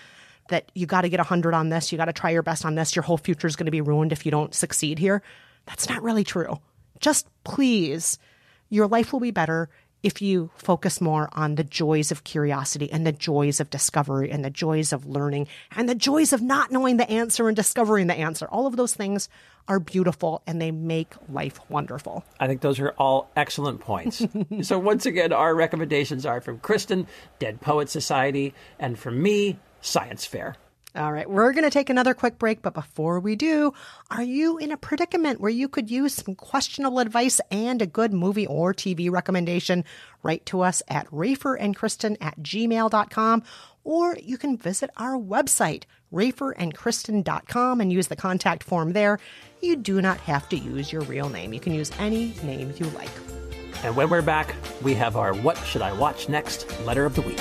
[0.48, 2.74] that you got to get 100 on this, you got to try your best on
[2.74, 5.22] this, your whole future is going to be ruined if you don't succeed here.
[5.66, 6.60] That's not really true.
[7.00, 8.18] Just please,
[8.68, 9.68] your life will be better
[10.06, 14.44] if you focus more on the joys of curiosity and the joys of discovery and
[14.44, 18.14] the joys of learning and the joys of not knowing the answer and discovering the
[18.14, 18.46] answer.
[18.46, 19.28] All of those things
[19.66, 22.24] are beautiful and they make life wonderful.
[22.38, 24.24] I think those are all excellent points.
[24.62, 27.08] so once again, our recommendations are from Kristen,
[27.40, 30.54] Dead Poet Society, and from me, Science Fair.
[30.96, 33.74] All right, we're going to take another quick break, but before we do,
[34.10, 38.14] are you in a predicament where you could use some questionable advice and a good
[38.14, 39.84] movie or TV recommendation?
[40.22, 43.42] Write to us at raferandkristen at gmail.com,
[43.84, 49.18] or you can visit our website, raferandkristen.com, and use the contact form there.
[49.60, 51.52] You do not have to use your real name.
[51.52, 53.10] You can use any name you like.
[53.84, 57.22] And when we're back, we have our What Should I Watch Next letter of the
[57.22, 57.40] week.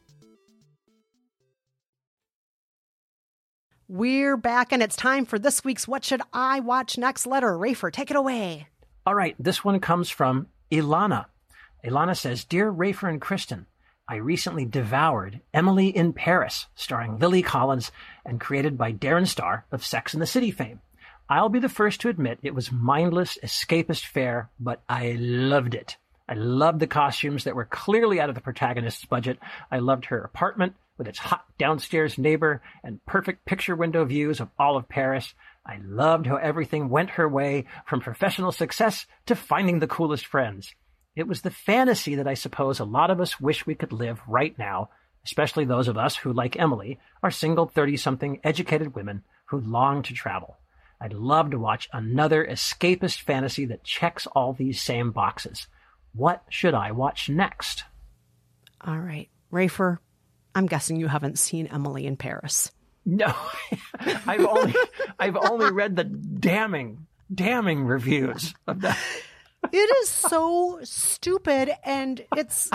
[3.93, 7.51] We're back, and it's time for this week's What Should I Watch Next letter.
[7.57, 8.69] Rafer, take it away.
[9.05, 11.25] All right, this one comes from Ilana.
[11.83, 13.65] Ilana says, Dear Rafer and Kristen,
[14.07, 17.91] I recently devoured Emily in Paris, starring Lily Collins
[18.25, 20.79] and created by Darren Star of Sex and the City fame.
[21.27, 25.97] I'll be the first to admit it was mindless, escapist fare, but I loved it.
[26.29, 29.37] I loved the costumes that were clearly out of the protagonist's budget.
[29.69, 34.51] I loved her apartment with its hot downstairs neighbor and perfect picture window views of
[34.59, 35.33] all of Paris.
[35.65, 40.75] I loved how everything went her way from professional success to finding the coolest friends.
[41.15, 44.21] It was the fantasy that I suppose a lot of us wish we could live
[44.27, 44.91] right now,
[45.25, 50.03] especially those of us who, like Emily, are single 30 something educated women who long
[50.03, 50.57] to travel.
[51.01, 55.65] I'd love to watch another escapist fantasy that checks all these same boxes.
[56.13, 57.85] What should I watch next?
[58.81, 59.97] All right, Rafer,
[60.55, 62.71] I'm guessing you haven't seen Emily in Paris.
[63.05, 63.33] No,
[63.99, 64.75] I've only
[65.19, 68.97] I've only read the damning, damning reviews of that.
[69.71, 72.69] It is so stupid, and it's.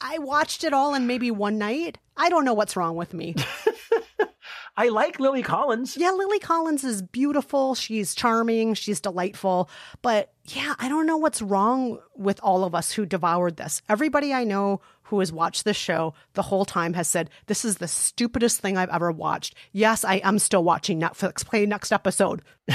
[0.00, 1.98] I watched it all in maybe one night.
[2.16, 3.34] I don't know what's wrong with me.
[4.76, 5.96] I like Lily Collins.
[5.96, 7.74] Yeah, Lily Collins is beautiful.
[7.74, 8.74] She's charming.
[8.74, 9.70] She's delightful.
[10.02, 13.82] But yeah, I don't know what's wrong with all of us who devoured this.
[13.88, 17.78] Everybody I know who has watched this show the whole time has said, This is
[17.78, 19.54] the stupidest thing I've ever watched.
[19.72, 21.44] Yes, I am still watching Netflix.
[21.44, 22.42] Play next episode.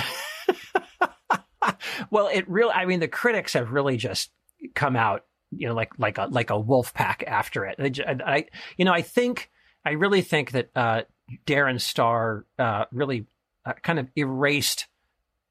[2.09, 4.31] well, it really, I mean, the critics have really just
[4.75, 7.75] come out, you know, like, like a, like a wolf pack after it.
[7.79, 8.45] I, I
[8.77, 9.49] you know, I think,
[9.85, 11.01] I really think that, uh,
[11.45, 13.27] Darren Star, uh, really
[13.65, 14.87] uh, kind of erased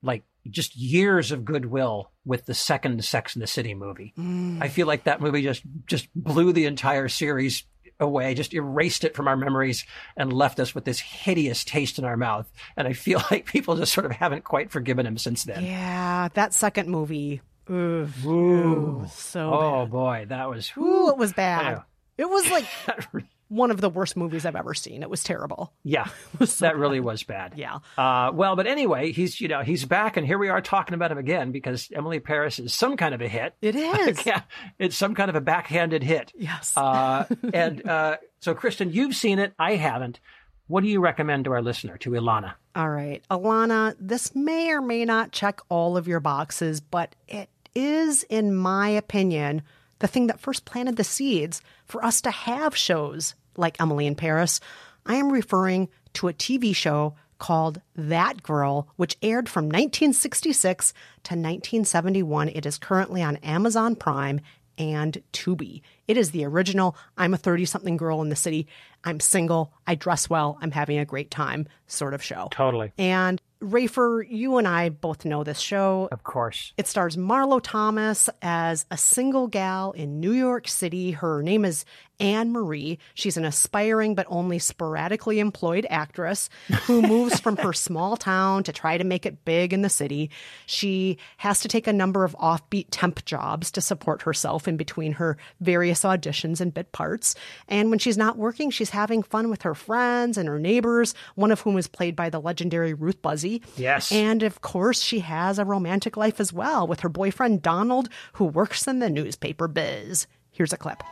[0.03, 4.13] like just years of goodwill with the second Sex and the City movie.
[4.19, 4.63] Mm.
[4.63, 7.65] I feel like that movie just, just blew the entire series
[8.01, 9.85] away, just erased it from our memories
[10.17, 12.51] and left us with this hideous taste in our mouth.
[12.77, 15.65] And I feel like people just sort of haven't quite forgiven him since then.
[15.65, 17.41] Yeah, that second movie.
[17.71, 19.07] Ooh, Ooh.
[19.11, 19.91] so oh bad.
[19.91, 21.83] boy, that was Ooh, it was bad.
[22.17, 22.65] It was like
[23.49, 25.03] one of the worst movies I've ever seen.
[25.03, 25.73] It was terrible.
[25.83, 26.09] Yeah,
[26.61, 27.55] that really was bad.
[27.57, 27.79] Yeah.
[27.97, 31.11] Uh, well, but anyway, he's you know he's back, and here we are talking about
[31.11, 33.55] him again because Emily Paris is some kind of a hit.
[33.63, 34.25] It is.
[34.27, 34.43] yeah,
[34.79, 36.33] it's some kind of a backhanded hit.
[36.37, 36.77] Yes.
[36.77, 39.53] Uh, and uh, so, Kristen, you've seen it.
[39.59, 40.21] I haven't.
[40.67, 42.53] What do you recommend to our listener, to Ilana?
[42.77, 47.49] All right, Ilana, this may or may not check all of your boxes, but it
[47.75, 49.63] is, in my opinion,
[50.01, 54.14] the thing that first planted the seeds for us to have shows like Emily in
[54.14, 54.61] Paris.
[55.05, 60.92] I am referring to a TV show called That Girl, which aired from 1966
[61.25, 62.49] to 1971.
[62.49, 64.40] It is currently on Amazon Prime
[64.77, 65.83] and Tubi.
[66.07, 68.68] It is the original I'm a 30 something girl in the city.
[69.05, 69.73] I'm single.
[69.87, 70.59] I dress well.
[70.61, 72.49] I'm having a great time sort of show.
[72.51, 72.92] Totally.
[72.97, 76.09] And Rafer, you and I both know this show.
[76.12, 76.73] Of course.
[76.77, 81.11] It stars Marlo Thomas as a single gal in New York City.
[81.11, 81.85] Her name is
[82.20, 82.98] Anne Marie.
[83.14, 86.50] She's an aspiring but only sporadically employed actress
[86.83, 90.31] who moves from her small town to try to make it big in the city.
[90.66, 95.12] She has to take a number of offbeat temp jobs to support herself in between
[95.12, 97.35] her various auditions and bit parts.
[97.68, 101.52] And when she's not working, she's having fun with her friends and her neighbors, one
[101.52, 103.62] of whom is played by the legendary Ruth Buzzi.
[103.76, 104.11] Yes.
[104.12, 108.44] And of course, she has a romantic life as well with her boyfriend Donald, who
[108.44, 110.26] works in the newspaper biz.
[110.50, 111.02] Here's a clip.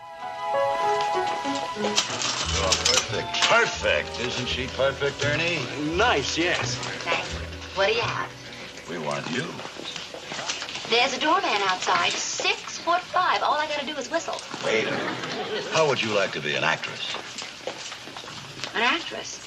[1.78, 3.42] Oh, perfect.
[3.42, 4.20] Perfect.
[4.20, 5.58] Isn't she perfect, Ernie?
[5.94, 6.74] Nice, yes.
[7.04, 7.28] Thanks.
[7.76, 8.30] What do you have?
[8.88, 9.44] We want you.
[10.88, 13.42] There's a doorman outside, six foot five.
[13.42, 14.40] All I gotta do is whistle.
[14.64, 15.64] Wait a minute.
[15.72, 17.14] How would you like to be an actress?
[18.74, 19.44] An actress.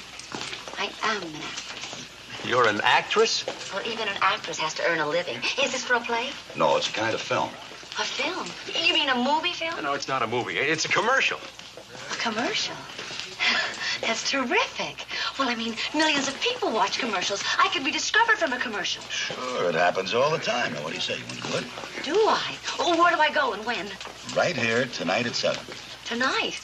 [0.78, 2.10] I am an actress.
[2.46, 3.44] You're an actress?
[3.74, 5.38] Well, even an actress has to earn a living.
[5.64, 6.30] Is this for a play?
[6.56, 7.50] No, it's a kind of film.
[7.98, 8.48] A film?
[8.86, 9.82] You mean a movie film?
[9.82, 10.58] No, it's not a movie.
[10.58, 11.40] It's a commercial.
[12.20, 12.76] Commercial?
[14.02, 15.06] That's terrific.
[15.38, 17.44] Well, I mean, millions of people watch commercials.
[17.58, 19.02] I could be discovered from a commercial.
[19.10, 20.74] Sure, it happens all the time.
[20.74, 21.18] Now, what do you say?
[21.18, 21.64] You want to do it?
[22.04, 22.58] Do I?
[22.78, 23.88] Oh, where do I go and when?
[24.36, 25.58] Right here, tonight at 7.
[26.06, 26.60] Tonight.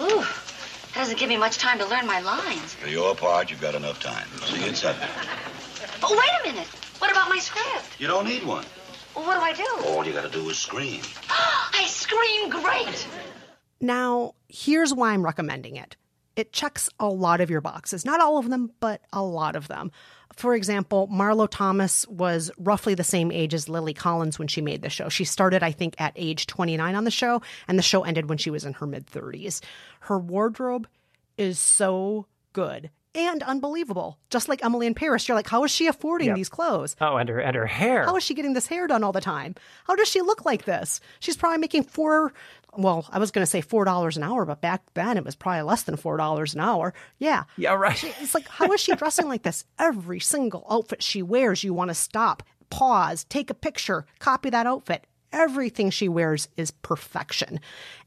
[0.00, 2.74] Ooh, that doesn't give me much time to learn my lines.
[2.74, 4.26] For your part, you've got enough time.
[4.46, 5.08] See you at 7.
[6.02, 6.68] Oh, wait a minute.
[6.98, 8.00] What about my script?
[8.00, 8.64] You don't need one.
[9.14, 9.86] Well, what do I do?
[9.88, 11.02] All you got to do is scream.
[11.28, 13.06] I scream great.
[13.82, 15.96] Now, here's why I'm recommending it.
[16.36, 18.06] It checks a lot of your boxes.
[18.06, 19.92] Not all of them, but a lot of them.
[20.34, 24.80] For example, Marlo Thomas was roughly the same age as Lily Collins when she made
[24.80, 25.10] the show.
[25.10, 28.38] She started, I think, at age 29 on the show, and the show ended when
[28.38, 29.60] she was in her mid 30s.
[30.00, 30.86] Her wardrobe
[31.36, 32.88] is so good.
[33.14, 34.16] and unbelievable.
[34.30, 36.36] Just like Emily in Paris, you're like, how is she affording Yep.
[36.36, 36.96] these clothes?
[36.98, 38.04] Oh, and her and her hair.
[38.06, 39.54] How is she getting this hair done all the time?
[39.86, 40.98] How does she look like this?
[41.20, 42.32] She's probably making four.
[42.76, 45.34] Well, I was going to say four dollars an hour, but back then it was
[45.36, 46.94] probably less than four dollars an hour.
[47.18, 47.96] Yeah, yeah, right.
[47.96, 49.64] She- It's like, how is she dressing like this?
[49.78, 54.66] Every single outfit she wears, you want to stop, pause, take a picture, copy that
[54.66, 55.06] outfit.
[55.32, 57.58] Everything she wears is perfection.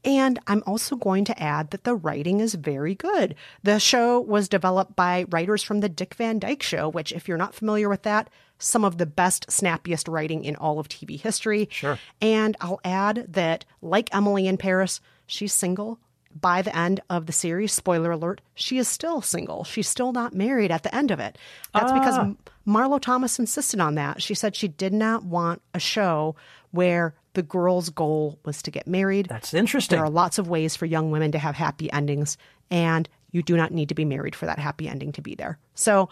[0.04, 3.34] And I'm also going to add that the writing is very good.
[3.62, 7.36] The show was developed by writers from the Dick Van Dyke Show, which, if you're
[7.36, 11.68] not familiar with that, some of the best, snappiest writing in all of TV history.
[11.70, 11.98] Sure.
[12.22, 15.98] And I'll add that, like Emily in Paris, she's single.
[16.38, 19.64] By the end of the series, spoiler alert, she is still single.
[19.64, 21.38] She's still not married at the end of it.
[21.72, 22.32] That's because Ah.
[22.66, 24.20] Marlo Thomas insisted on that.
[24.20, 26.36] She said she did not want a show
[26.76, 29.26] where the girl's goal was to get married.
[29.28, 29.96] That's interesting.
[29.96, 32.38] There are lots of ways for young women to have happy endings,
[32.70, 35.58] and you do not need to be married for that happy ending to be there.
[35.74, 36.08] So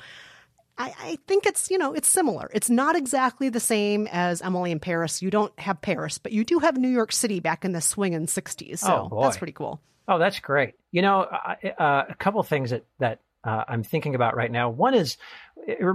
[0.76, 2.50] I, I think it's, you know, it's similar.
[2.52, 5.22] It's not exactly the same as Emily in Paris.
[5.22, 8.26] You don't have Paris, but you do have New York City back in the swinging
[8.26, 8.80] 60s.
[8.80, 9.22] So Oh, boy.
[9.22, 9.80] that's pretty cool.
[10.08, 10.74] Oh, that's great.
[10.90, 14.50] You know, uh, uh, a couple of things that that uh, I'm thinking about right
[14.50, 14.68] now.
[14.70, 15.16] One is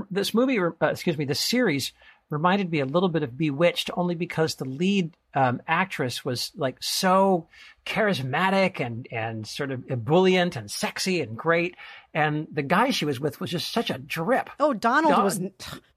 [0.09, 1.93] this movie, uh, excuse me, this series
[2.29, 6.77] reminded me a little bit of Bewitched, only because the lead um, actress was like
[6.81, 7.47] so
[7.85, 11.75] charismatic and and sort of ebullient and sexy and great,
[12.13, 14.49] and the guy she was with was just such a drip.
[14.59, 15.41] Oh, Donald Don- was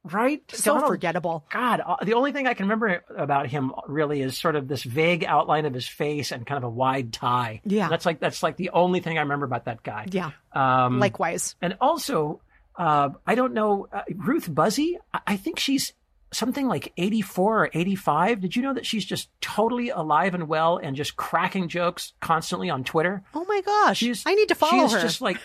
[0.05, 1.45] right, so Donald- forgettable.
[1.51, 4.83] God, uh, the only thing I can remember about him really is sort of this
[4.83, 7.61] vague outline of his face and kind of a wide tie.
[7.65, 7.89] Yeah.
[7.89, 10.07] that's like that's like the only thing I remember about that guy.
[10.11, 10.31] Yeah.
[10.53, 11.57] Um, Likewise.
[11.63, 12.41] and also,
[12.77, 14.97] uh, I don't know uh, Ruth Buzzi.
[15.13, 15.93] I, I think she's
[16.33, 18.41] something like eighty-four or eighty-five.
[18.41, 22.71] Did you know that she's just totally alive and well and just cracking jokes constantly
[22.71, 23.23] on Twitter?
[23.35, 24.03] Oh my gosh.
[24.27, 24.99] I need to follow she's her.
[25.01, 25.39] She's just like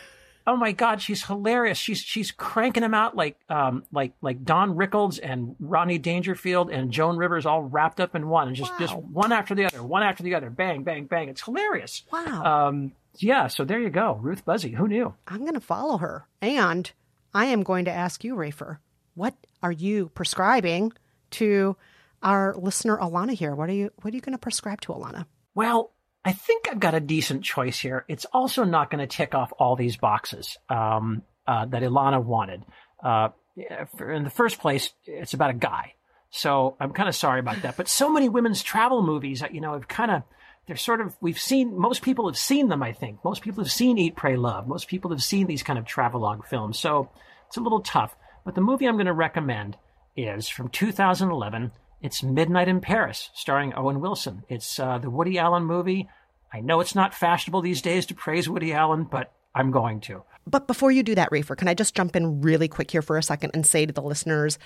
[0.49, 4.77] oh my god she's hilarious she's she's cranking them out like um like like don
[4.77, 8.95] rickles and ronnie dangerfield and joan rivers all wrapped up in one and just just
[8.95, 12.67] one after the other one after the other bang bang bang it's hilarious Wow.
[12.69, 16.25] um yeah so there you go ruth buzzi who knew I'm going to follow her.
[16.41, 16.89] And
[17.33, 18.77] I am going to ask you, Rafer,
[19.15, 20.93] what are you prescribing
[21.31, 21.75] to
[22.23, 23.55] our listener Alana here?
[23.55, 25.25] What are you what are you going to prescribe to Alana?
[25.55, 25.91] Well,
[26.23, 28.05] I think I've got a decent choice here.
[28.07, 32.63] It's also not going to tick off all these boxes um, uh, that Ilana wanted.
[33.03, 35.93] Uh, in the first place, it's about a guy.
[36.29, 37.77] So I'm kind of sorry about that.
[37.77, 40.23] But so many women's travel movies, you know, have kind of,
[40.67, 43.23] they're sort of, we've seen, most people have seen them, I think.
[43.23, 44.67] Most people have seen Eat, Pray, Love.
[44.67, 46.77] Most people have seen these kind of travelogue films.
[46.77, 47.09] So
[47.47, 48.15] it's a little tough.
[48.47, 49.75] But the movie I'm going to recommend
[50.15, 51.73] is from 2011.
[52.01, 54.43] It's Midnight in Paris, starring Owen Wilson.
[54.47, 56.07] It's uh, the Woody Allen movie.
[56.53, 60.23] I know it's not fashionable these days to praise Woody Allen, but I'm going to.
[60.45, 63.17] But before you do that, Rafer, can I just jump in really quick here for
[63.17, 64.57] a second and say to the listeners,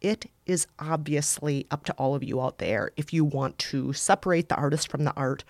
[0.00, 4.48] it is obviously up to all of you out there if you want to separate
[4.48, 5.44] the artist from the art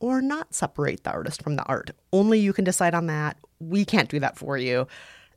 [0.00, 1.90] or not separate the artist from the art.
[2.10, 3.36] Only you can decide on that.
[3.60, 4.88] We can't do that for you.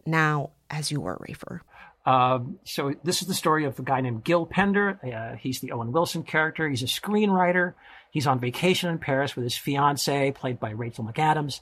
[0.05, 1.59] Now, as you were, Rafer.
[2.07, 4.97] Um, so this is the story of a guy named Gil Pender.
[5.03, 6.69] Uh, he's the Owen Wilson character.
[6.69, 7.73] He's a screenwriter.
[8.11, 11.59] He's on vacation in Paris with his fiancee, played by Rachel McAdams.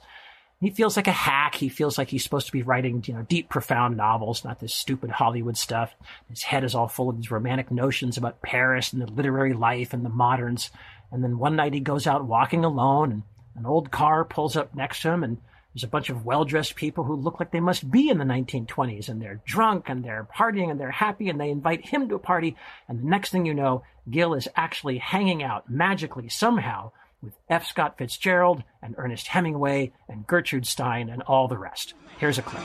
[0.60, 1.56] He feels like a hack.
[1.56, 4.72] He feels like he's supposed to be writing, you know, deep, profound novels, not this
[4.72, 5.92] stupid Hollywood stuff.
[6.30, 9.92] His head is all full of these romantic notions about Paris and the literary life
[9.92, 10.70] and the moderns.
[11.10, 13.22] And then one night he goes out walking alone, and
[13.56, 15.38] an old car pulls up next to him, and
[15.76, 19.10] there's a bunch of well-dressed people who look like they must be in the 1920s,
[19.10, 22.18] and they're drunk and they're partying and they're happy, and they invite him to a
[22.18, 22.56] party.
[22.88, 27.66] And the next thing you know, Gil is actually hanging out magically somehow with F.
[27.66, 31.92] Scott Fitzgerald and Ernest Hemingway and Gertrude Stein and all the rest.
[32.16, 32.62] Here's a clip.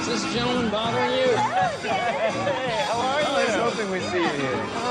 [0.00, 1.28] Is this gentleman bothering you?
[1.28, 3.26] Hey, how are you?
[3.28, 4.81] I was hoping we'd see you here.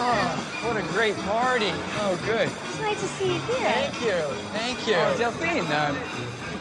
[0.64, 1.72] What a great party.
[2.02, 2.48] Oh, good.
[2.48, 3.72] It's nice to see you here.
[3.72, 4.22] Thank you.
[4.54, 4.96] Thank you.
[4.96, 5.96] Oh, Delphine, uh,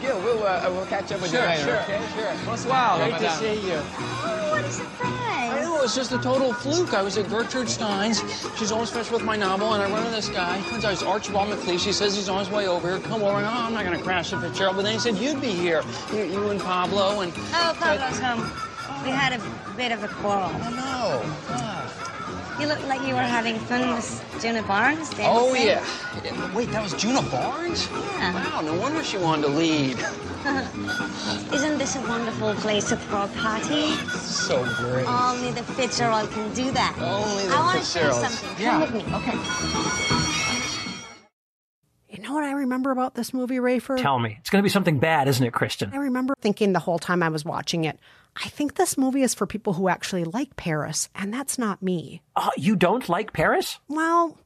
[0.01, 2.01] Gil, we'll, uh, we'll catch up with Sure, you later, sure, okay?
[2.15, 2.33] Sure.
[2.43, 3.75] Bonsoir, Great to see you.
[3.75, 5.51] Oh, what a surprise.
[5.51, 6.95] I know, it's just a total fluke.
[6.95, 8.23] I was at Gertrude Stein's.
[8.57, 10.59] She's almost finished with my novel, and I run into this guy.
[10.71, 11.85] Turns out it's Archibald MacLeish.
[11.85, 12.99] He says he's on his way over here.
[13.01, 13.37] Come over.
[13.37, 14.77] And, oh, I'm not going to crash at Fitzgerald.
[14.77, 15.83] But then he said you'd be here.
[16.11, 17.31] You, you and Pablo and...
[17.53, 18.41] Oh, Pablo's home.
[19.03, 20.49] We had a bit of a quarrel.
[20.53, 22.00] Oh,
[22.61, 24.05] You looked like you were having fun with
[24.37, 25.09] Djuna Barnes.
[25.09, 25.25] dancing.
[25.27, 25.83] Oh, yeah.
[26.23, 27.89] Yeah, Wait, that was Djuna Barnes?
[27.89, 28.35] Yeah.
[28.35, 29.97] Wow, no wonder she wanted to lead.
[31.55, 33.95] Isn't this a wonderful place to throw a party?
[34.19, 35.07] So great.
[35.07, 36.95] Only the Fitzgerald can do that.
[37.01, 38.63] Only the I want to show you something.
[38.63, 38.71] Yeah.
[38.73, 39.15] Come with me.
[39.15, 40.17] Okay.
[42.61, 44.01] Remember about this movie, Rafer?
[44.01, 44.37] Tell me.
[44.39, 45.91] It's going to be something bad, isn't it, Kristen?
[45.93, 47.99] I remember thinking the whole time I was watching it,
[48.35, 52.21] I think this movie is for people who actually like Paris, and that's not me.
[52.35, 53.79] Uh, you don't like Paris?
[53.89, 54.37] Well,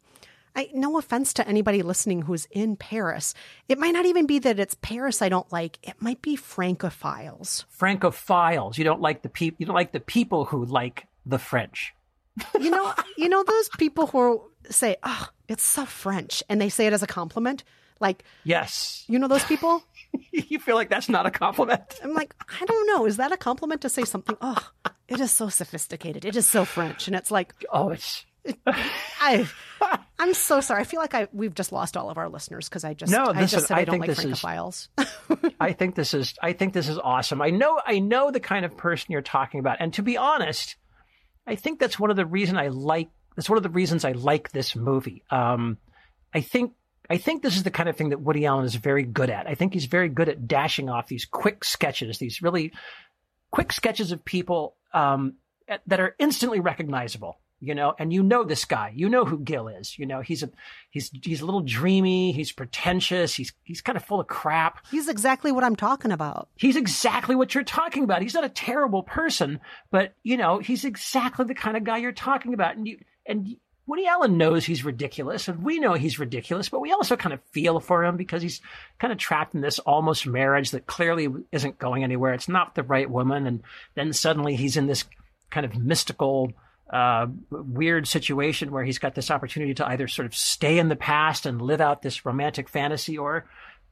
[0.56, 3.34] I, no offense to anybody listening who's in Paris.
[3.70, 5.78] It might not even be that it's Paris I don't like.
[5.84, 7.66] It might be Francophiles.
[7.78, 8.78] Francophiles.
[8.78, 11.94] You don't like the peop- You don't like the people who like the French.
[12.60, 16.86] You know, you know those people who say, "Oh, it's so French," and they say
[16.86, 17.64] it as a compliment.
[18.00, 19.04] Like, Yes.
[19.08, 19.84] you know those people?
[20.32, 21.82] you feel like that's not a compliment?
[22.04, 23.06] I'm like, I don't know.
[23.06, 24.36] Is that a compliment to say something?
[24.42, 24.70] Oh,
[25.08, 26.26] it is so sophisticated.
[26.26, 28.26] It is so French, and it's like, oh, it's.
[29.20, 29.48] I,
[30.20, 30.82] I'm so sorry.
[30.82, 33.24] I feel like I we've just lost all of our listeners because I just No,
[33.24, 34.90] I listen, just said I I, don't think like this is-
[35.60, 37.42] I think this is I think this is awesome.
[37.42, 39.78] I know I know the kind of person you're talking about.
[39.80, 40.76] And to be honest,
[41.48, 44.12] I think that's one of the reason I like that's one of the reasons I
[44.12, 45.24] like this movie.
[45.32, 45.78] Um,
[46.34, 46.74] I think
[47.10, 49.48] I think this is the kind of thing that Woody Allen is very good at.
[49.48, 52.74] I think he's very good at dashing off these quick sketches, these really
[53.52, 55.36] quick sketches of people um,
[55.68, 57.38] at- that are instantly recognizable.
[57.62, 58.92] You know, and you know this guy.
[58.94, 59.98] You know who Gil is.
[59.98, 60.50] You know he's a
[60.90, 62.34] he's he's a little dreamy.
[62.34, 63.34] He's pretentious.
[63.34, 64.86] He's he's kind of full of crap.
[64.92, 66.50] He's exactly what I'm talking about.
[66.58, 68.22] He's exactly what you're talking about.
[68.22, 72.12] He's not a terrible person, but you know, he's exactly the kind of guy you're
[72.12, 72.76] talking about.
[72.76, 73.56] And you and
[73.88, 77.42] Woody Allen knows he's ridiculous, and we know he's ridiculous, but we also kind of
[77.52, 78.62] feel for him because he's
[79.00, 82.34] kind of trapped in this almost marriage that clearly isn't going anywhere.
[82.34, 83.62] It's not the right woman, and
[83.94, 85.06] then suddenly he's in this
[85.52, 86.52] kind of mystical
[86.90, 90.96] uh, weird situation where he's got this opportunity to either sort of stay in the
[90.96, 93.46] past and live out this romantic fantasy or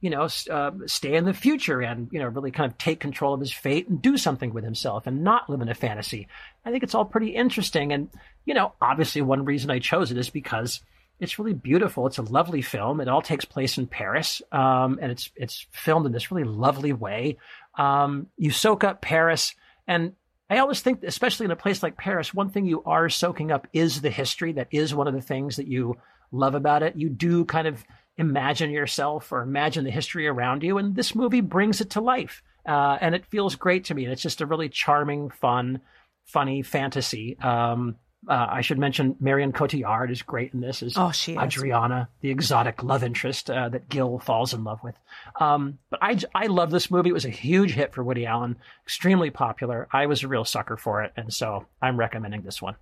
[0.03, 3.33] you know, uh, stay in the future and, you know, really kind of take control
[3.33, 6.27] of his fate and do something with himself and not live in a fantasy.
[6.65, 7.93] I think it's all pretty interesting.
[7.93, 8.09] And,
[8.43, 10.81] you know, obviously one reason I chose it is because
[11.21, 12.05] it's really beautiful.
[12.05, 12.99] It's a lovely film.
[12.99, 14.41] It all takes place in Paris.
[14.51, 17.37] Um, and it's, it's filmed in this really lovely way.
[17.77, 19.55] Um, you soak up Paris
[19.87, 20.11] and
[20.49, 23.69] I always think, especially in a place like Paris, one thing you are soaking up
[23.71, 24.51] is the history.
[24.51, 25.95] That is one of the things that you
[26.33, 26.97] love about it.
[26.97, 27.85] You do kind of
[28.17, 32.43] imagine yourself or imagine the history around you, and this movie brings it to life.
[32.65, 34.03] Uh, and it feels great to me.
[34.05, 35.81] And it's just a really charming, fun,
[36.25, 37.37] funny fantasy.
[37.39, 41.37] Um, uh, I should mention Marion Cotillard is great in this as Oh, she is.
[41.39, 44.95] Adriana, the exotic love interest uh, that Gil falls in love with.
[45.41, 45.99] Um, but
[46.33, 47.09] I love this movie.
[47.09, 48.55] It was a huge hit for Woody Allen,
[48.85, 49.89] extremely popular.
[49.91, 52.75] I was a real sucker for it, and so I'm recommending this one.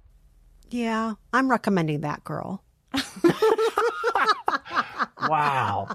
[0.69, 2.63] Yeah, I'm recommending that girl.
[5.31, 5.87] Wow,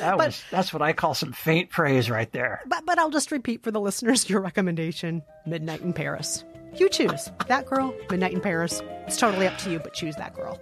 [0.00, 2.60] that But- was that's what I call some faint praise right there.
[2.66, 6.44] But but I'll just repeat for the listeners your recommendation: Midnight in Paris.
[6.74, 8.82] You choose that girl, Midnight in Paris.
[9.06, 10.58] It's totally up to you, but choose that girl.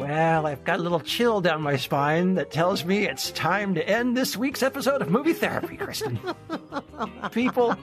[0.00, 3.88] Well, I've got a little chill down my spine that tells me it's time to
[3.88, 6.18] end this week's episode of Movie Therapy, Kristen.
[7.32, 7.74] people,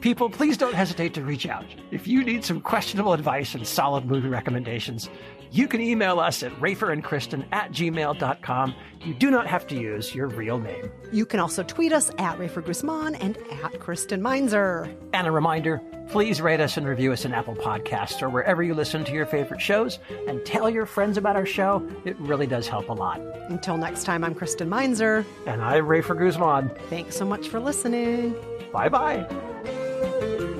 [0.00, 1.64] people, please don't hesitate to reach out.
[1.92, 5.08] If you need some questionable advice and solid movie recommendations,
[5.52, 8.74] you can email us at raferandkristen at gmail.com.
[9.04, 10.90] You do not have to use your real name.
[11.12, 14.92] You can also tweet us at Rafer Guzman and at Kristen Meinzer.
[15.12, 15.80] And a reminder
[16.12, 19.24] please rate us and review us in Apple Podcasts or wherever you listen to your
[19.24, 19.98] favorite shows
[20.28, 21.88] and tell your friends about our show.
[22.04, 23.18] It really does help a lot.
[23.48, 25.24] Until next time, I'm Kristen Meinzer.
[25.46, 26.70] And I'm Rafer Guzman.
[26.90, 28.34] Thanks so much for listening.
[28.72, 30.58] Bye bye.